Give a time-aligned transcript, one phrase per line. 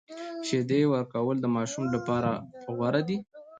[0.47, 2.31] شیدې ورکول د ماشوم لپاره
[2.75, 3.17] غوره دي۔